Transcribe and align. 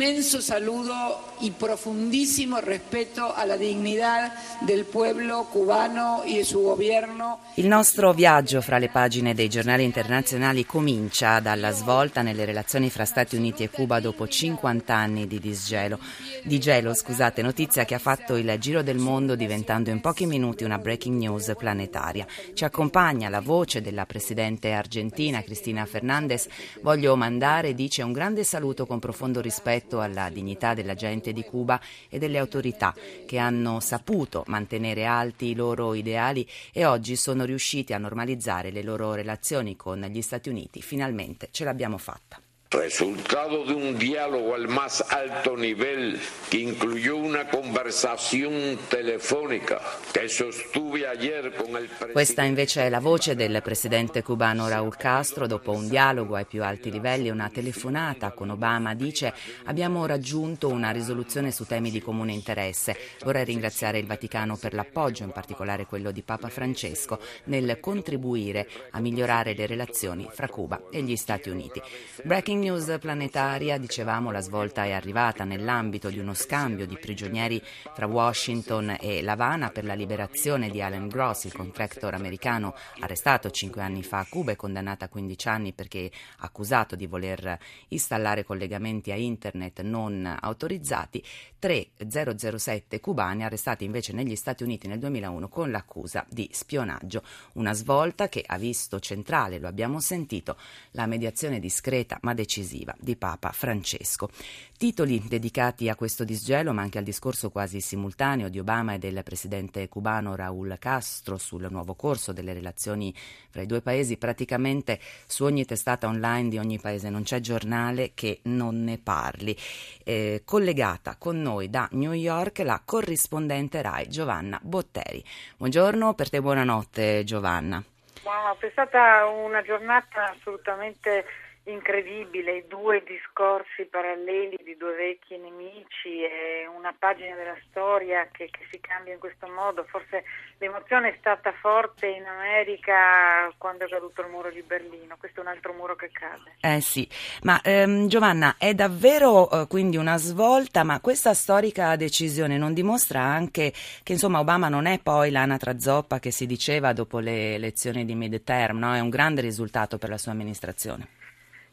Inmenso 0.00 0.40
saludo 0.40 1.28
y 1.40 1.50
profundísimo 1.50 2.58
respeto 2.58 3.34
a 3.34 3.44
la 3.44 3.58
dignidad 3.58 4.32
del 4.60 4.86
pueblo 4.86 5.46
cubano 5.52 6.22
y 6.24 6.38
de 6.38 6.44
su 6.44 6.62
gobierno. 6.62 7.40
Il 7.56 7.66
nostro 7.66 8.14
viaggio 8.14 8.62
fra 8.62 8.78
le 8.78 8.88
pagine 8.88 9.34
dei 9.34 9.50
giornali 9.50 9.84
internazionali 9.84 10.64
comincia 10.64 11.38
dalla 11.40 11.70
svolta 11.72 12.22
nelle 12.22 12.46
relazioni 12.46 12.88
fra 12.88 13.04
Stati 13.04 13.36
Uniti 13.36 13.62
e 13.62 13.68
Cuba 13.68 14.00
dopo 14.00 14.26
50 14.26 14.94
anni 14.94 15.26
di 15.26 15.38
disgelo. 15.38 15.98
Di 16.44 16.58
gelo, 16.58 16.94
scusate, 16.94 17.42
notizia 17.42 17.84
che 17.84 17.94
ha 17.94 17.98
fatto 17.98 18.36
il 18.36 18.56
giro 18.58 18.82
del 18.82 18.96
mondo 18.96 19.34
diventando 19.34 19.90
in 19.90 20.00
pochi 20.00 20.24
minuti 20.24 20.64
una 20.64 20.78
breaking 20.78 21.18
news 21.18 21.52
planetaria. 21.58 22.26
Ci 22.54 22.64
accompagna 22.64 23.28
la 23.28 23.40
voce 23.40 23.82
della 23.82 24.06
presidente 24.06 24.72
argentina 24.72 25.42
Cristina 25.42 25.84
Fernandez. 25.84 26.48
Voglio 26.80 27.16
mandare, 27.16 27.74
dice, 27.74 28.02
un 28.02 28.12
grande 28.12 28.44
saluto 28.44 28.86
con 28.86 28.98
profondo 28.98 29.42
rispetto 29.42 29.88
alla 29.98 30.30
dignità 30.30 30.74
della 30.74 30.94
gente 30.94 31.32
di 31.32 31.42
Cuba 31.42 31.80
e 32.08 32.18
delle 32.20 32.38
autorità 32.38 32.94
che 33.26 33.38
hanno 33.38 33.80
saputo 33.80 34.44
mantenere 34.46 35.04
alti 35.06 35.46
i 35.46 35.54
loro 35.54 35.94
ideali 35.94 36.46
e 36.72 36.84
oggi 36.84 37.16
sono 37.16 37.44
riusciti 37.44 37.92
a 37.92 37.98
normalizzare 37.98 38.70
le 38.70 38.84
loro 38.84 39.14
relazioni 39.14 39.74
con 39.74 40.00
gli 40.00 40.22
Stati 40.22 40.48
Uniti. 40.48 40.80
Finalmente 40.82 41.48
ce 41.50 41.64
l'abbiamo 41.64 41.98
fatta. 41.98 42.40
Resultado 42.72 43.64
de 43.64 43.74
un 43.74 43.98
diálogo 43.98 44.54
al 44.54 44.68
más 44.68 45.04
alto 45.10 45.56
nivel 45.56 46.20
que 46.48 46.58
incluyó 46.58 47.16
una 47.16 47.48
conversación 47.48 48.78
telefónica 48.88 49.80
que 50.12 50.28
sostuve 50.28 51.04
ayer 51.04 51.52
con 51.56 51.74
el 51.74 51.86
presidente. 51.86 52.12
Questa 52.12 52.44
invece 52.44 52.86
è 52.86 52.88
la 52.88 53.00
voce 53.00 53.34
del 53.34 53.60
presidente 53.60 54.22
cubano 54.22 54.68
Raúl 54.68 54.96
Castro 54.96 55.48
dopo 55.48 55.72
un 55.72 55.88
dialogo 55.88 56.36
ai 56.36 56.44
più 56.44 56.62
alti 56.62 56.92
livelli 56.92 57.28
una 57.28 57.50
telefonata 57.52 58.30
con 58.30 58.50
Obama 58.50 58.94
dice 58.94 59.34
abbiamo 59.64 60.06
raggiunto 60.06 60.68
una 60.68 60.92
risoluzione 60.92 61.50
su 61.50 61.66
temi 61.66 61.90
di 61.90 62.00
comune 62.00 62.32
interesse. 62.32 62.96
Vorrei 63.24 63.46
ringraziare 63.46 63.98
il 63.98 64.06
Vaticano 64.06 64.56
per 64.56 64.74
l'appoggio, 64.74 65.24
in 65.24 65.32
particolare 65.32 65.86
quello 65.86 66.12
di 66.12 66.22
Papa 66.22 66.48
Francesco, 66.48 67.18
nel 67.46 67.80
contribuire 67.80 68.68
a 68.92 69.00
migliorare 69.00 69.54
le 69.54 69.66
relazioni 69.66 70.28
fra 70.30 70.46
Cuba 70.46 70.82
e 70.92 71.02
gli 71.02 71.16
Stati 71.16 71.48
Uniti. 71.50 71.82
Breaking 72.22 72.58
news 72.60 72.96
planetaria, 73.00 73.78
dicevamo, 73.78 74.30
la 74.30 74.40
svolta 74.40 74.84
è 74.84 74.92
arrivata 74.92 75.44
nell'ambito 75.44 76.10
di 76.10 76.18
uno 76.18 76.34
scambio 76.34 76.86
di 76.86 76.96
prigionieri 76.96 77.60
fra 77.94 78.06
Washington 78.06 78.98
e 79.00 79.22
L'Havana 79.22 79.70
per 79.70 79.84
la 79.84 79.94
liberazione 79.94 80.70
di 80.70 80.80
Alan 80.80 81.08
Gross, 81.08 81.44
il 81.44 81.52
contractor 81.52 82.14
americano 82.14 82.74
arrestato 83.00 83.50
cinque 83.50 83.82
anni 83.82 84.02
fa 84.02 84.18
a 84.18 84.26
Cuba 84.28 84.52
e 84.52 84.56
condannato 84.56 85.04
a 85.04 85.08
15 85.08 85.48
anni 85.48 85.72
perché 85.72 86.10
accusato 86.38 86.94
di 86.94 87.06
voler 87.06 87.58
installare 87.88 88.44
collegamenti 88.44 89.10
a 89.10 89.16
internet 89.16 89.80
non 89.80 90.36
autorizzati. 90.40 91.24
Tre 91.58 91.88
007 92.08 93.00
cubani 93.00 93.44
arrestati 93.44 93.84
invece 93.84 94.12
negli 94.12 94.36
Stati 94.36 94.62
Uniti 94.62 94.86
nel 94.86 94.98
2001 94.98 95.48
con 95.48 95.70
l'accusa 95.70 96.24
di 96.28 96.48
spionaggio. 96.52 97.22
Una 97.54 97.72
svolta 97.72 98.28
che 98.28 98.44
ha 98.46 98.58
visto 98.58 99.00
centrale, 99.00 99.58
lo 99.58 99.68
abbiamo 99.68 100.00
sentito, 100.00 100.56
la 100.92 101.06
mediazione 101.06 101.58
discreta 101.58 102.18
ma 102.22 102.34
decisa 102.34 102.48
decisiva 102.50 102.92
di 102.98 103.14
Papa 103.14 103.52
Francesco. 103.52 104.28
Titoli 104.76 105.22
dedicati 105.28 105.88
a 105.88 105.94
questo 105.94 106.24
disgelo, 106.24 106.72
ma 106.72 106.82
anche 106.82 106.98
al 106.98 107.04
discorso 107.04 107.50
quasi 107.50 107.80
simultaneo 107.80 108.48
di 108.48 108.58
Obama 108.58 108.94
e 108.94 108.98
del 108.98 109.22
presidente 109.22 109.88
cubano 109.88 110.34
Raúl 110.34 110.76
Castro 110.80 111.38
sul 111.38 111.68
nuovo 111.70 111.94
corso 111.94 112.32
delle 112.32 112.52
relazioni 112.52 113.14
fra 113.50 113.62
i 113.62 113.66
due 113.66 113.82
paesi. 113.82 114.16
Praticamente 114.16 114.98
su 115.26 115.44
ogni 115.44 115.64
testata 115.64 116.08
online 116.08 116.48
di 116.48 116.58
ogni 116.58 116.80
paese 116.80 117.08
non 117.08 117.22
c'è 117.22 117.38
giornale 117.38 118.12
che 118.14 118.40
non 118.44 118.82
ne 118.82 118.98
parli. 118.98 119.56
Eh, 120.02 120.42
collegata 120.44 121.14
con 121.16 121.40
noi 121.40 121.70
da 121.70 121.88
New 121.92 122.12
York 122.12 122.58
la 122.58 122.82
corrispondente 122.84 123.80
RAI 123.80 124.08
Giovanna 124.08 124.58
Botteri. 124.60 125.22
Buongiorno, 125.56 126.14
per 126.14 126.30
te 126.30 126.40
buonanotte 126.40 127.22
Giovanna. 127.22 127.84
Wow, 128.22 128.56
è 128.58 128.68
stata 128.72 129.26
una 129.26 129.62
giornata 129.62 130.30
assolutamente 130.30 131.24
incredibile, 131.70 132.66
due 132.66 133.02
discorsi 133.04 133.84
paralleli 133.84 134.58
di 134.62 134.76
due 134.76 134.94
vecchi 134.94 135.36
nemici 135.36 136.22
e 136.22 136.66
una 136.66 136.94
pagina 136.96 137.34
della 137.34 137.56
storia 137.70 138.28
che, 138.30 138.48
che, 138.50 138.66
si 138.70 138.80
cambia 138.80 139.12
in 139.12 139.18
questo 139.18 139.46
modo. 139.48 139.84
Forse 139.84 140.24
l'emozione 140.58 141.10
è 141.10 141.16
stata 141.18 141.52
forte 141.52 142.06
in 142.06 142.24
America 142.24 143.52
quando 143.58 143.86
è 143.86 143.88
caduto 143.88 144.22
il 144.22 144.28
muro 144.28 144.50
di 144.50 144.62
Berlino, 144.62 145.16
questo 145.18 145.40
è 145.40 145.42
un 145.42 145.48
altro 145.48 145.72
muro 145.72 145.96
che 145.96 146.10
cade. 146.12 146.56
Eh 146.60 146.80
sì, 146.80 147.08
ma 147.42 147.60
ehm, 147.62 148.08
Giovanna 148.08 148.56
è 148.58 148.74
davvero 148.74 149.50
eh, 149.50 149.66
quindi 149.66 149.96
una 149.96 150.16
svolta, 150.16 150.82
ma 150.82 151.00
questa 151.00 151.34
storica 151.34 151.96
decisione 151.96 152.58
non 152.58 152.74
dimostra 152.74 153.20
anche 153.20 153.72
che 154.02 154.12
insomma 154.12 154.40
Obama 154.40 154.68
non 154.68 154.86
è 154.86 154.98
poi 154.98 155.30
l'anatra 155.30 155.78
zoppa 155.78 156.18
che 156.18 156.30
si 156.30 156.46
diceva 156.46 156.92
dopo 156.92 157.18
le 157.18 157.54
elezioni 157.54 158.04
di 158.04 158.14
midterm, 158.14 158.78
no? 158.78 158.94
è 158.94 159.00
un 159.00 159.08
grande 159.08 159.40
risultato 159.40 159.98
per 159.98 160.08
la 160.08 160.18
sua 160.18 160.32
amministrazione. 160.32 161.19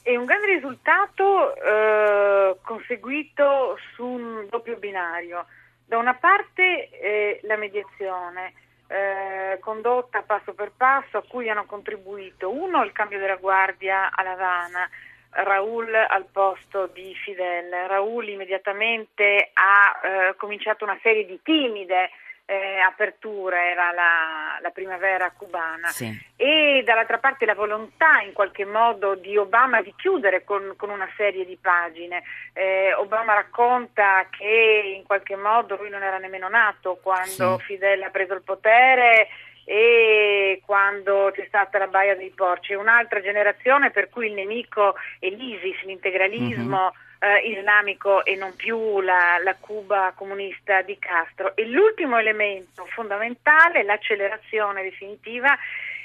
È 0.08 0.16
un 0.16 0.24
grande 0.24 0.54
risultato 0.54 1.54
eh, 1.54 2.56
conseguito 2.62 3.78
su 3.94 4.06
un 4.06 4.48
doppio 4.50 4.78
binario. 4.78 5.48
Da 5.86 5.98
una 5.98 6.14
parte 6.14 6.90
eh, 6.92 7.42
la 7.44 7.58
mediazione 7.58 8.54
eh, 8.88 9.60
condotta 9.60 10.22
passo 10.22 10.54
per 10.54 10.72
passo 10.78 11.18
a 11.18 11.24
cui 11.28 11.50
hanno 11.50 11.66
contribuito 11.66 12.50
uno 12.50 12.86
il 12.86 12.94
cambio 12.94 13.20
della 13.20 13.36
guardia 13.36 14.10
a 14.10 14.24
Havana, 14.24 14.90
Raul 15.32 15.94
al 15.94 16.28
posto 16.32 16.88
di 16.88 17.14
Fidel. 17.14 17.70
Raul 17.90 18.30
immediatamente 18.30 19.52
ha 19.52 20.00
eh, 20.02 20.36
cominciato 20.38 20.86
una 20.86 20.98
serie 21.02 21.26
di 21.26 21.38
timide 21.44 22.12
eh, 22.50 22.80
apertura, 22.80 23.70
era 23.70 23.92
la, 23.92 24.58
la 24.62 24.70
primavera 24.70 25.30
cubana 25.32 25.90
sì. 25.90 26.10
e 26.38 26.82
dall'altra 26.86 27.18
parte 27.18 27.46
la 27.46 27.54
volontà 27.54 28.22
in 28.22 28.32
qualche 28.32 28.64
modo 28.64 29.16
di 29.16 29.36
Obama 29.36 29.82
di 29.82 29.94
chiudere 29.98 30.46
con, 30.46 30.74
con 30.78 30.90
una 30.90 31.10
serie 31.18 31.46
di 31.46 31.58
pagine. 31.60 32.24
Eh, 32.54 32.94
Obama 32.94 33.34
racconta 33.34 34.28
che 34.30 34.94
in 34.96 35.04
qualche 35.04 35.36
modo 35.36 35.76
lui 35.76 35.90
non 35.90 36.04
era 36.04 36.20
nemmeno 36.20 36.48
nato 36.48 36.98
quando 37.02 37.58
sì. 37.58 37.66
Fidel 37.66 38.02
ha 38.04 38.10
preso 38.12 38.34
il 38.34 38.44
potere 38.44 39.28
e 39.66 40.47
quando 40.78 41.32
c'è 41.34 41.44
stata 41.48 41.80
la 41.80 41.88
Baia 41.88 42.16
dei 42.16 42.30
Porci, 42.30 42.76
un'altra 42.76 43.20
generazione 43.20 43.90
per 43.90 44.10
cui 44.10 44.28
il 44.28 44.34
nemico 44.34 44.94
è 45.18 45.28
l'ISIS, 45.28 45.82
l'integralismo. 45.84 46.78
Mm-hmm 46.78 47.06
eh, 47.20 47.50
islamico 47.50 48.24
e 48.24 48.36
non 48.36 48.56
più 48.56 49.02
la, 49.02 49.40
la, 49.44 49.56
Cuba 49.60 50.14
comunista 50.16 50.84
di 50.84 51.00
Castro. 51.00 51.56
E 51.56 51.66
l'ultimo 51.66 52.20
elemento 52.20 52.86
fondamentale, 52.94 53.82
l'accelerazione 53.82 54.84
definitiva, 54.84 55.58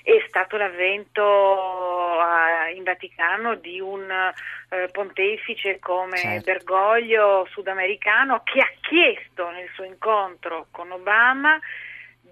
è 0.02 0.24
stato 0.26 0.56
l'avvento 0.56 1.22
uh, 1.22 2.74
in 2.74 2.82
Vaticano 2.82 3.56
di 3.56 3.78
un 3.78 4.08
uh, 4.08 4.90
pontefice 4.90 5.78
come 5.80 6.16
certo. 6.16 6.50
Bergoglio 6.50 7.46
sudamericano 7.50 8.40
che 8.42 8.60
ha 8.60 8.72
chiesto 8.80 9.50
nel 9.50 9.68
suo 9.74 9.84
incontro 9.84 10.68
con 10.70 10.90
Obama 10.92 11.60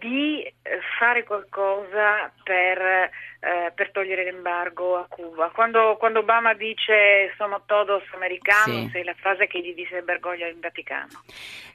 di 0.01 0.43
eh, 0.43 0.53
fare 0.99 1.25
qualcosa 1.25 2.33
per, 2.43 2.79
eh, 2.79 3.73
per, 3.75 3.91
togliere 3.93 4.25
l'embargo 4.25 4.97
a 4.97 5.07
Cuba. 5.09 5.51
Quando, 5.51 5.97
quando 5.99 6.21
Obama 6.21 6.55
dice 6.55 7.33
sono 7.37 7.63
todos 7.67 8.03
americanos, 8.15 8.91
sì. 8.91 8.99
è 8.99 9.05
la 9.05 9.15
frase 9.15 9.47
che 9.47 9.61
gli 9.61 9.75
disse 9.75 10.03
Bergoglio 10.03 10.47
in 10.47 10.59
Vaticano. 10.59 11.23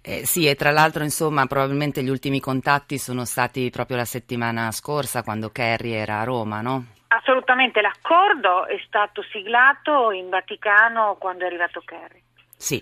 Eh, 0.02 0.26
sì, 0.26 0.48
e 0.48 0.56
tra 0.56 0.72
l'altro, 0.72 1.04
insomma, 1.04 1.46
probabilmente 1.46 2.02
gli 2.04 2.10
ultimi 2.10 2.40
contatti 2.40 2.98
sono 2.98 3.24
stati 3.24 3.70
proprio 3.70 3.98
la 3.98 4.06
settimana 4.06 4.72
scorsa, 4.72 5.24
quando 5.24 5.50
Kerry 5.52 5.92
era 5.92 6.20
a 6.20 6.24
Roma, 6.24 6.62
no? 6.62 6.86
Assolutamente, 7.08 7.80
l'accordo 7.80 8.66
è 8.66 8.82
stato 8.86 9.24
siglato 9.32 10.12
in 10.12 10.30
Vaticano 10.30 11.16
quando 11.20 11.44
è 11.44 11.48
arrivato 11.48 11.82
Kerry. 11.86 12.25
Sì. 12.58 12.82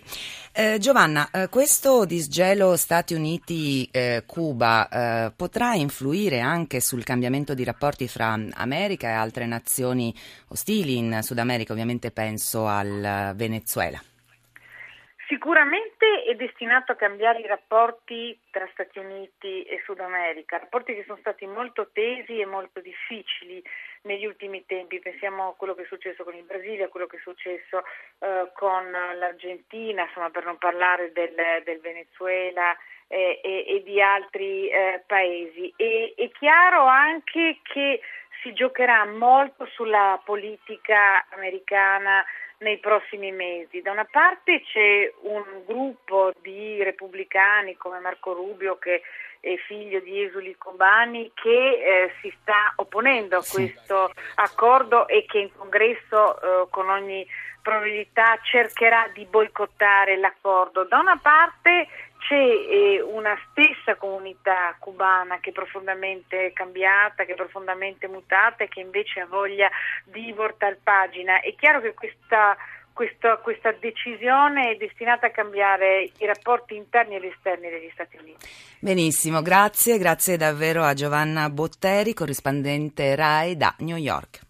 Eh, 0.55 0.77
Giovanna, 0.77 1.29
eh, 1.31 1.49
questo 1.49 2.05
disgelo 2.05 2.75
Stati 2.77 3.15
Uniti-Cuba 3.15 4.87
eh, 4.87 5.31
potrà 5.35 5.73
influire 5.73 6.41
anche 6.41 6.79
sul 6.79 7.03
cambiamento 7.03 7.55
di 7.55 7.63
rapporti 7.63 8.07
fra 8.07 8.37
America 8.53 9.07
e 9.07 9.13
altre 9.13 9.47
nazioni 9.47 10.13
ostili 10.49 10.97
in 10.97 11.19
Sud 11.23 11.39
America, 11.39 11.73
ovviamente 11.73 12.11
penso 12.11 12.67
al 12.67 13.33
Venezuela. 13.35 13.99
Sicuramente 15.27 16.23
è 16.29 16.35
destinato 16.35 16.91
a 16.91 16.95
cambiare 16.95 17.39
i 17.39 17.47
rapporti 17.47 18.39
tra 18.51 18.69
Stati 18.73 18.99
Uniti 18.99 19.63
e 19.63 19.81
Sud 19.83 19.99
America, 19.99 20.59
rapporti 20.59 20.93
che 20.93 21.03
sono 21.07 21.17
stati 21.21 21.47
molto 21.47 21.89
tesi 21.91 22.39
e 22.39 22.45
molto 22.45 22.79
difficili 22.81 23.63
negli 24.03 24.25
ultimi 24.25 24.65
tempi. 24.65 24.99
Pensiamo 24.99 25.49
a 25.49 25.55
quello 25.55 25.75
che 25.75 25.83
è 25.83 25.87
successo 25.87 26.23
con 26.23 26.35
il 26.35 26.43
Brasile, 26.43 26.85
a 26.85 26.89
quello 26.89 27.07
che 27.07 27.17
è 27.17 27.21
successo 27.21 27.83
eh, 28.19 28.51
con 28.53 28.91
l'Argentina, 28.91 30.03
insomma, 30.03 30.29
per 30.29 30.45
non 30.45 30.57
parlare 30.57 31.11
del, 31.11 31.35
del 31.63 31.79
Venezuela 31.79 32.75
eh, 33.07 33.39
e, 33.43 33.65
e, 33.67 33.83
di 33.83 34.01
altri 34.01 34.69
eh, 34.69 35.03
paesi. 35.05 35.73
E, 35.75 36.13
è 36.15 36.29
chiaro 36.31 36.85
anche 36.85 37.59
che 37.63 38.01
si 38.41 38.53
giocherà 38.53 39.05
molto 39.05 39.65
sulla 39.67 40.21
politica 40.23 41.25
americana 41.29 42.25
nei 42.63 42.79
prossimi 42.79 43.31
mesi. 43.31 43.81
Da 43.81 43.91
una 43.91 44.07
parte 44.09 44.61
c'è 44.61 45.13
un 45.21 45.43
gruppo 45.65 46.33
di 46.41 46.81
repubblicani 46.81 47.75
come 47.75 47.99
Marco 47.99 48.33
Rubio 48.33 48.77
che 48.79 49.01
è 49.39 49.55
figlio 49.67 49.99
di 49.99 50.23
esuli 50.23 50.55
cubani 50.55 51.29
che 51.35 51.49
eh, 51.49 52.13
si 52.21 52.33
sta 52.41 52.73
opponendo 52.77 53.37
a 53.37 53.43
questo 53.47 54.11
accordo 54.35 55.05
e 55.07 55.25
che 55.27 55.39
in 55.39 55.49
congresso 55.55 56.63
eh, 56.63 56.67
con 56.69 56.89
ogni 56.89 57.27
probabilità 57.61 58.39
cercherà 58.41 59.09
di 59.13 59.25
boicottare 59.25 60.17
l'accordo. 60.17 60.85
Da 60.85 60.99
una 60.99 61.17
parte 61.21 61.87
c'è 62.27 62.35
eh, 62.35 63.01
una 63.01 63.37
stessa 63.49 63.95
comunità 63.95 64.75
cubana 64.79 65.39
che 65.39 65.49
è 65.49 65.53
profondamente 65.53 66.51
cambiata, 66.53 67.25
che 67.25 67.33
è 67.33 67.35
profondamente 67.35 68.07
mutata 68.07 68.63
e 68.63 68.69
che 68.69 68.79
invece 68.79 69.19
ha 69.19 69.25
voglia 69.25 69.69
di 70.05 70.31
voltare 70.31 70.79
pagina. 70.81 71.41
È 71.41 71.53
chiaro 71.55 71.81
che 71.81 71.93
questa, 71.93 72.55
questa, 72.93 73.37
questa, 73.37 73.73
decisione 73.73 74.71
è 74.71 74.75
destinata 74.77 75.27
a 75.27 75.31
cambiare 75.31 76.11
i 76.17 76.25
rapporti 76.25 76.75
interni 76.75 77.17
ed 77.17 77.25
esterni 77.25 77.69
degli 77.69 77.89
Stati 77.91 78.17
Uniti. 78.17 78.47
Benissimo, 78.79 79.41
grazie, 79.41 79.97
grazie 79.97 80.37
davvero 80.37 80.83
a 80.83 80.93
Giovanna 80.93 81.49
Botteri, 81.49 82.13
corrispondente 82.13 83.15
RAI 83.15 83.57
da 83.57 83.75
New 83.79 83.97
York. 83.97 84.41